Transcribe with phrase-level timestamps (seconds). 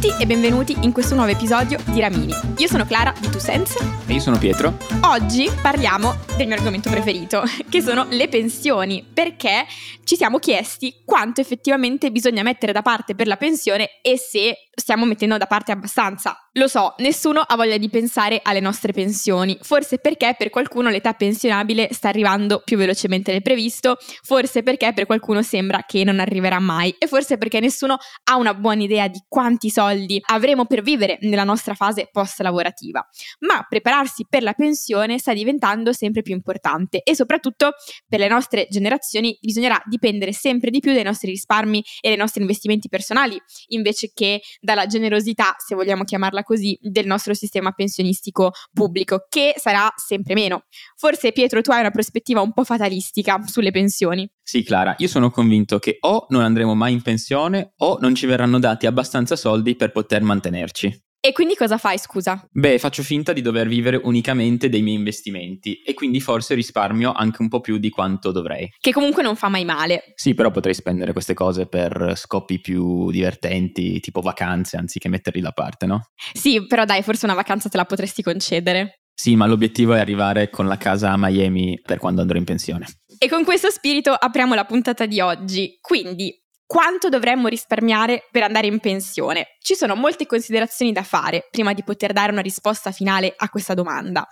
[0.00, 2.32] tutti e benvenuti in questo nuovo episodio di Ramini.
[2.56, 3.76] Io sono Clara di Two Sense.
[4.06, 4.78] E io sono Pietro.
[5.02, 9.66] Oggi parliamo del mio argomento preferito, che sono le pensioni, perché
[10.10, 15.04] ci siamo chiesti quanto effettivamente bisogna mettere da parte per la pensione e se stiamo
[15.04, 16.36] mettendo da parte abbastanza.
[16.54, 21.12] Lo so, nessuno ha voglia di pensare alle nostre pensioni, forse perché per qualcuno l'età
[21.12, 26.58] pensionabile sta arrivando più velocemente del previsto, forse perché per qualcuno sembra che non arriverà
[26.58, 31.18] mai e forse perché nessuno ha una buona idea di quanti soldi avremo per vivere
[31.20, 33.06] nella nostra fase post lavorativa.
[33.40, 37.74] Ma prepararsi per la pensione sta diventando sempre più importante e soprattutto
[38.08, 42.40] per le nostre generazioni bisognerà dipendere sempre di più dai nostri risparmi e dai nostri
[42.40, 49.26] investimenti personali invece che dalla generosità, se vogliamo chiamarla così, del nostro sistema pensionistico pubblico,
[49.28, 50.64] che sarà sempre meno.
[50.96, 54.28] Forse Pietro tu hai una prospettiva un po' fatalistica sulle pensioni.
[54.42, 58.26] Sì, Clara, io sono convinto che o non andremo mai in pensione o non ci
[58.26, 61.09] verranno dati abbastanza soldi per poter mantenerci.
[61.22, 62.42] E quindi cosa fai, scusa?
[62.50, 67.42] Beh, faccio finta di dover vivere unicamente dei miei investimenti e quindi forse risparmio anche
[67.42, 68.70] un po' più di quanto dovrei.
[68.80, 70.12] Che comunque non fa mai male.
[70.14, 75.52] Sì, però potrei spendere queste cose per scopi più divertenti, tipo vacanze, anziché metterli da
[75.52, 76.06] parte, no?
[76.32, 79.00] Sì, però dai, forse una vacanza te la potresti concedere.
[79.12, 82.86] Sì, ma l'obiettivo è arrivare con la casa a Miami per quando andrò in pensione.
[83.18, 85.76] E con questo spirito apriamo la puntata di oggi.
[85.82, 86.34] Quindi,
[86.70, 89.56] quanto dovremmo risparmiare per andare in pensione?
[89.58, 93.74] Ci sono molte considerazioni da fare prima di poter dare una risposta finale a questa
[93.74, 94.24] domanda.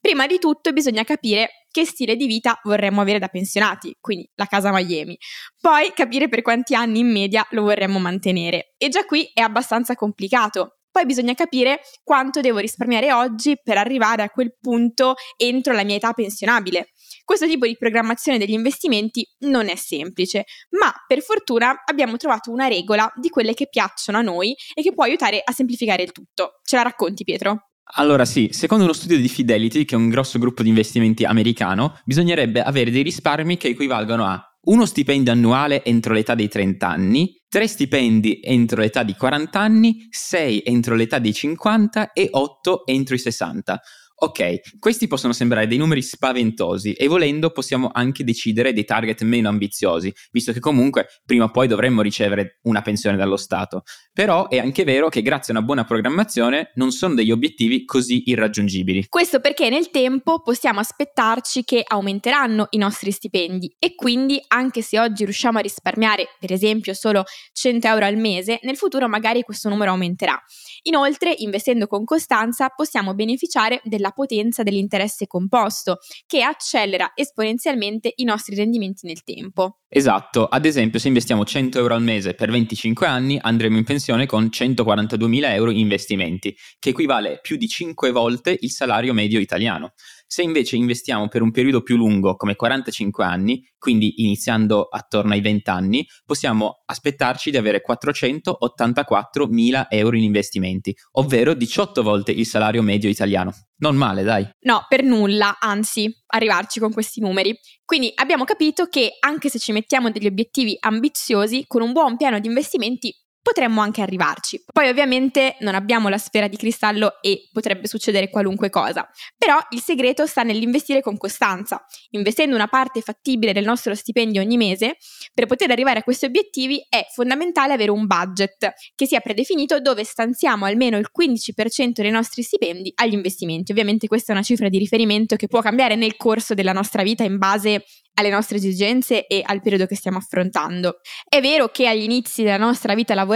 [0.00, 4.46] Prima di tutto bisogna capire che stile di vita vorremmo avere da pensionati, quindi la
[4.46, 5.16] casa Miami.
[5.60, 8.74] Poi capire per quanti anni in media lo vorremmo mantenere.
[8.76, 10.78] E già qui è abbastanza complicato.
[10.90, 15.94] Poi bisogna capire quanto devo risparmiare oggi per arrivare a quel punto entro la mia
[15.94, 16.88] età pensionabile.
[17.24, 20.44] Questo tipo di programmazione degli investimenti non è semplice,
[20.78, 24.92] ma per fortuna abbiamo trovato una regola di quelle che piacciono a noi e che
[24.92, 26.60] può aiutare a semplificare il tutto.
[26.62, 27.70] Ce la racconti, Pietro?
[27.96, 31.98] Allora sì, secondo uno studio di Fidelity, che è un grosso gruppo di investimenti americano,
[32.04, 37.42] bisognerebbe avere dei risparmi che equivalgono a uno stipendio annuale entro l'età dei 30 anni,
[37.48, 43.14] tre stipendi entro l'età di 40 anni, 6 entro l'età dei 50 e 8 entro
[43.14, 43.80] i 60.
[44.16, 49.48] Ok, questi possono sembrare dei numeri spaventosi e volendo possiamo anche decidere dei target meno
[49.48, 53.82] ambiziosi, visto che comunque prima o poi dovremmo ricevere una pensione dallo Stato.
[54.12, 58.30] Però è anche vero che grazie a una buona programmazione non sono degli obiettivi così
[58.30, 59.06] irraggiungibili.
[59.08, 65.00] Questo perché nel tempo possiamo aspettarci che aumenteranno i nostri stipendi e quindi anche se
[65.00, 69.68] oggi riusciamo a risparmiare per esempio solo 100 euro al mese, nel futuro magari questo
[69.68, 70.40] numero aumenterà.
[70.82, 78.24] Inoltre, investendo con costanza, possiamo beneficiare della la potenza dell'interesse composto, che accelera esponenzialmente i
[78.24, 79.78] nostri rendimenti nel tempo.
[79.88, 84.26] Esatto, ad esempio se investiamo 100 euro al mese per 25 anni andremo in pensione
[84.26, 89.94] con 142.000 euro in investimenti, che equivale più di 5 volte il salario medio italiano.
[90.34, 95.40] Se invece investiamo per un periodo più lungo, come 45 anni, quindi iniziando attorno ai
[95.40, 102.82] 20 anni, possiamo aspettarci di avere 484.000 euro in investimenti, ovvero 18 volte il salario
[102.82, 103.52] medio italiano.
[103.76, 104.44] Non male, dai.
[104.62, 107.56] No, per nulla, anzi, arrivarci con questi numeri.
[107.84, 112.40] Quindi abbiamo capito che anche se ci mettiamo degli obiettivi ambiziosi, con un buon piano
[112.40, 114.64] di investimenti potremmo anche arrivarci.
[114.72, 119.06] Poi ovviamente non abbiamo la sfera di cristallo e potrebbe succedere qualunque cosa,
[119.36, 121.84] però il segreto sta nell'investire con costanza.
[122.12, 124.96] Investendo una parte fattibile del nostro stipendio ogni mese,
[125.34, 130.04] per poter arrivare a questi obiettivi è fondamentale avere un budget che sia predefinito dove
[130.04, 133.72] stanziamo almeno il 15% dei nostri stipendi agli investimenti.
[133.72, 137.24] Ovviamente questa è una cifra di riferimento che può cambiare nel corso della nostra vita
[137.24, 137.84] in base
[138.14, 141.00] alle nostre esigenze e al periodo che stiamo affrontando.
[141.28, 143.33] È vero che agli inizi della nostra vita lavorativa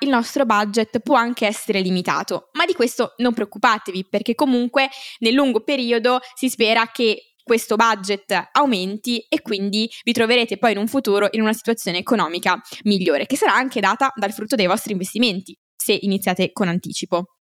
[0.00, 5.34] il nostro budget può anche essere limitato, ma di questo non preoccupatevi perché comunque nel
[5.34, 10.88] lungo periodo si spera che questo budget aumenti e quindi vi troverete poi in un
[10.88, 15.56] futuro in una situazione economica migliore, che sarà anche data dal frutto dei vostri investimenti,
[15.76, 17.36] se iniziate con anticipo.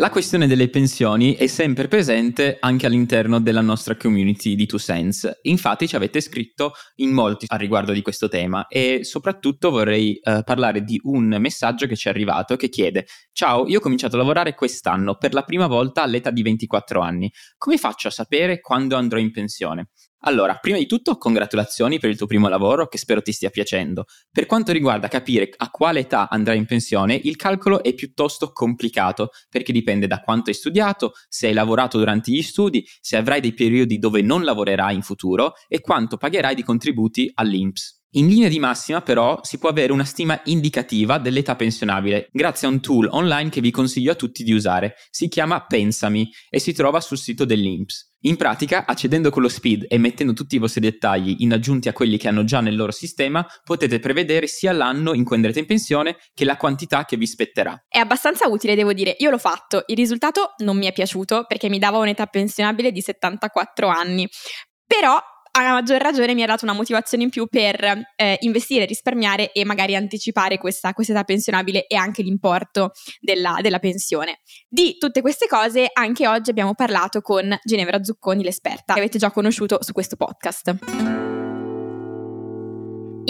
[0.00, 5.40] La questione delle pensioni è sempre presente anche all'interno della nostra community di Two Sense.
[5.42, 10.42] Infatti ci avete scritto in molti a riguardo di questo tema e soprattutto vorrei uh,
[10.42, 14.20] parlare di un messaggio che ci è arrivato che chiede Ciao, io ho cominciato a
[14.20, 17.30] lavorare quest'anno per la prima volta all'età di 24 anni.
[17.58, 19.90] Come faccio a sapere quando andrò in pensione?
[20.24, 24.04] Allora, prima di tutto, congratulazioni per il tuo primo lavoro, che spero ti stia piacendo.
[24.30, 29.30] Per quanto riguarda capire a quale età andrai in pensione, il calcolo è piuttosto complicato,
[29.48, 33.54] perché dipende da quanto hai studiato, se hai lavorato durante gli studi, se avrai dei
[33.54, 38.00] periodi dove non lavorerai in futuro e quanto pagherai di contributi all'INPS.
[38.14, 42.70] In linea di massima però si può avere una stima indicativa dell'età pensionabile grazie a
[42.70, 44.96] un tool online che vi consiglio a tutti di usare.
[45.10, 48.09] Si chiama Pensami e si trova sul sito dell'INPS.
[48.24, 51.94] In pratica, accedendo con lo speed e mettendo tutti i vostri dettagli in aggiunti a
[51.94, 55.64] quelli che hanno già nel loro sistema, potete prevedere sia l'anno in cui andrete in
[55.64, 57.82] pensione che la quantità che vi spetterà.
[57.88, 59.16] È abbastanza utile, devo dire.
[59.20, 59.84] Io l'ho fatto.
[59.86, 64.28] Il risultato non mi è piaciuto perché mi dava un'età pensionabile di 74 anni.
[64.86, 65.18] Però
[65.52, 67.82] a maggior ragione mi ha dato una motivazione in più per
[68.16, 73.78] eh, investire, risparmiare e magari anticipare questa, questa età pensionabile e anche l'importo della, della,
[73.78, 74.40] pensione.
[74.68, 79.30] Di tutte queste cose anche oggi abbiamo parlato con Ginevra Zucconi, l'esperta, che avete già
[79.30, 81.29] conosciuto su questo podcast.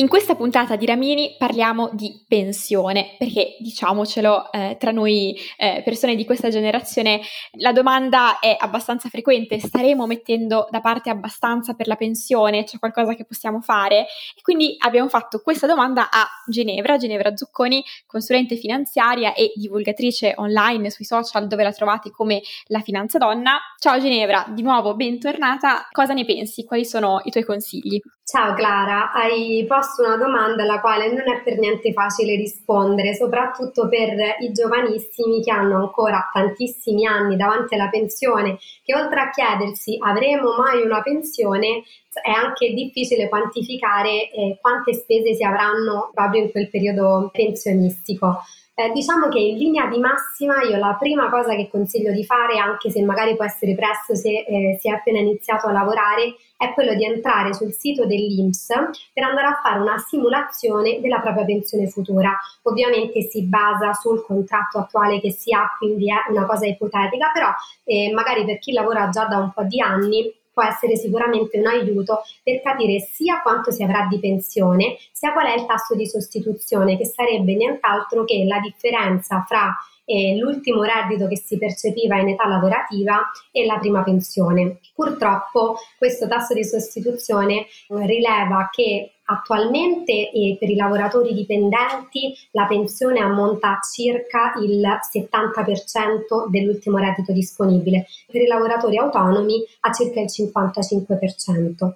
[0.00, 6.16] In questa puntata di Ramini parliamo di pensione, perché diciamocelo, eh, tra noi eh, persone
[6.16, 7.20] di questa generazione
[7.58, 13.12] la domanda è abbastanza frequente, staremo mettendo da parte abbastanza per la pensione, c'è qualcosa
[13.12, 14.06] che possiamo fare?
[14.34, 20.88] E quindi abbiamo fatto questa domanda a Ginevra, Ginevra Zucconi, consulente finanziaria e divulgatrice online
[20.88, 23.58] sui social dove la trovate come La Finanza Donna.
[23.78, 26.64] Ciao Ginevra, di nuovo bentornata, cosa ne pensi?
[26.64, 28.00] Quali sono i tuoi consigli?
[28.30, 33.88] Ciao Clara, hai posto una domanda alla quale non è per niente facile rispondere, soprattutto
[33.88, 39.96] per i giovanissimi che hanno ancora tantissimi anni davanti alla pensione, che oltre a chiedersi
[40.00, 41.82] avremo mai una pensione,
[42.22, 48.40] è anche difficile quantificare eh, quante spese si avranno proprio in quel periodo pensionistico.
[48.80, 52.56] Eh, diciamo che in linea di massima io la prima cosa che consiglio di fare,
[52.56, 56.72] anche se magari può essere presto se eh, si è appena iniziato a lavorare, è
[56.72, 58.68] quello di entrare sul sito dell'INPS
[59.12, 62.34] per andare a fare una simulazione della propria pensione futura.
[62.62, 67.48] Ovviamente si basa sul contratto attuale che si ha, quindi è una cosa ipotetica, però
[67.84, 71.66] eh, magari per chi lavora già da un po' di anni può essere sicuramente un
[71.66, 76.06] aiuto per capire sia quanto si avrà di pensione, sia qual è il tasso di
[76.06, 79.74] sostituzione, che sarebbe nient'altro che la differenza fra
[80.04, 84.78] eh, l'ultimo reddito che si percepiva in età lavorativa e la prima pensione.
[84.94, 93.20] Purtroppo questo tasso di sostituzione rileva che Attualmente eh, per i lavoratori dipendenti la pensione
[93.20, 100.26] ammonta a circa il 70% dell'ultimo reddito disponibile, per i lavoratori autonomi a circa il
[100.26, 101.92] 55%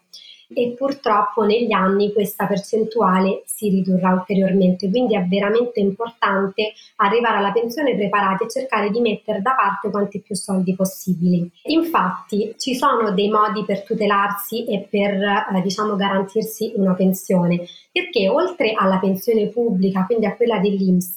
[0.55, 7.53] e purtroppo negli anni questa percentuale si ridurrà ulteriormente, quindi è veramente importante arrivare alla
[7.53, 11.51] pensione preparati e cercare di mettere da parte quanti più soldi possibili.
[11.65, 18.29] Infatti ci sono dei modi per tutelarsi e per eh, diciamo garantirsi una pensione, perché
[18.29, 21.15] oltre alla pensione pubblica, quindi a quella dell'Inps,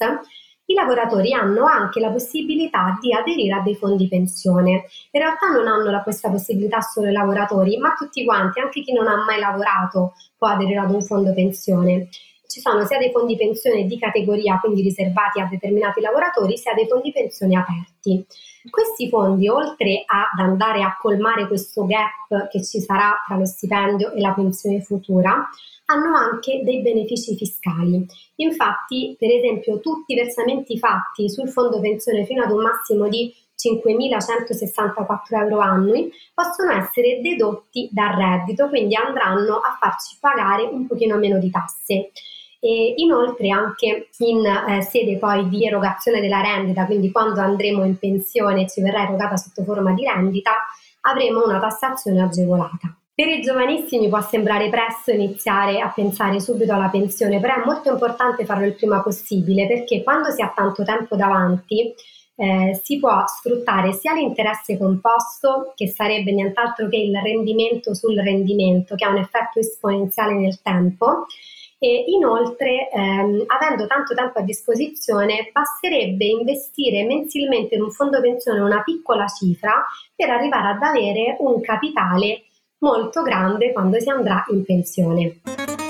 [0.67, 4.85] i lavoratori hanno anche la possibilità di aderire a dei fondi pensione.
[5.11, 8.93] In realtà non hanno la, questa possibilità solo i lavoratori, ma tutti quanti, anche chi
[8.93, 12.09] non ha mai lavorato può aderire ad un fondo pensione.
[12.57, 16.87] Ci sono sia dei fondi pensione di categoria, quindi riservati a determinati lavoratori, sia dei
[16.87, 18.25] fondi pensione aperti.
[18.67, 24.11] Questi fondi, oltre ad andare a colmare questo gap che ci sarà tra lo stipendio
[24.11, 25.47] e la pensione futura,
[25.85, 28.07] hanno anche dei benefici fiscali.
[28.37, 33.31] Infatti, per esempio, tutti i versamenti fatti sul fondo pensione fino ad un massimo di
[33.55, 41.17] 5.164 euro annui possono essere dedotti dal reddito, quindi andranno a farci pagare un pochino
[41.17, 42.09] meno di tasse.
[42.59, 47.97] E inoltre anche in eh, sede poi di erogazione della rendita, quindi quando andremo in
[47.97, 50.51] pensione e ci verrà erogata sotto forma di rendita,
[51.01, 52.95] avremo una tassazione agevolata.
[53.13, 57.89] Per i giovanissimi può sembrare presto iniziare a pensare subito alla pensione, però è molto
[57.89, 61.95] importante farlo il prima possibile perché quando si ha tanto tempo davanti
[62.35, 68.93] eh, si può sfruttare sia l'interesse composto, che sarebbe nient'altro che il rendimento sul rendimento,
[68.93, 71.25] che ha un effetto esponenziale nel tempo,
[71.79, 78.59] e inoltre, ehm, avendo tanto tempo a disposizione, basterebbe investire mensilmente in un fondo pensione
[78.59, 82.43] una piccola cifra per arrivare ad avere un capitale
[82.79, 85.86] molto grande quando si andrà in pensione.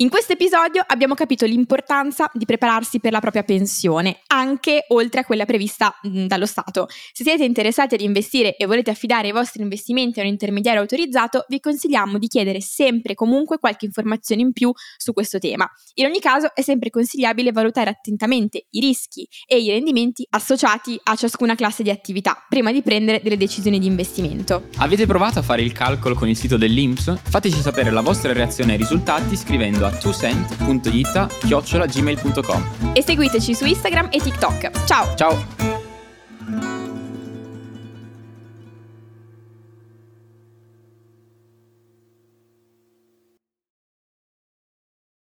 [0.00, 5.24] In questo episodio abbiamo capito l'importanza di prepararsi per la propria pensione, anche oltre a
[5.24, 6.86] quella prevista dallo Stato.
[7.12, 11.44] Se siete interessati ad investire e volete affidare i vostri investimenti a un intermediario autorizzato,
[11.48, 15.70] vi consigliamo di chiedere sempre e comunque qualche informazione in più su questo tema.
[15.96, 21.14] In ogni caso è sempre consigliabile valutare attentamente i rischi e i rendimenti associati a
[21.14, 24.68] ciascuna classe di attività prima di prendere delle decisioni di investimento.
[24.78, 27.18] Avete provato a fare il calcolo con il sito dell'INPS?
[27.22, 34.08] Fateci sapere la vostra reazione ai risultati scrivendo a a twosent.ita-gmail.com E seguiteci su Instagram
[34.10, 34.84] e TikTok.
[34.84, 35.14] Ciao!
[35.16, 35.69] Ciao!